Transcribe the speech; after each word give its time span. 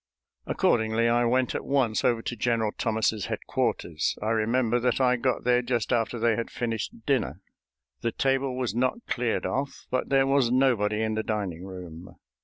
Accordingly, 0.47 1.07
I 1.07 1.25
went 1.25 1.53
at 1.53 1.63
once 1.63 2.03
over 2.03 2.23
to 2.23 2.35
General 2.35 2.71
Thomas's 2.75 3.27
headquarters. 3.27 4.17
I 4.19 4.29
remember 4.29 4.79
that 4.79 4.99
I 4.99 5.15
got 5.15 5.43
there 5.43 5.61
just 5.61 5.93
after 5.93 6.17
they 6.17 6.35
had 6.35 6.49
finished 6.49 7.05
dinner; 7.05 7.39
the 8.01 8.11
table 8.11 8.57
was 8.57 8.73
not 8.73 9.05
cleared 9.05 9.45
off, 9.45 9.85
but 9.91 10.09
there 10.09 10.25
was 10.25 10.49
nobody 10.49 11.03
in 11.03 11.13
the 11.13 11.21
dining 11.21 11.65
room. 11.67 12.15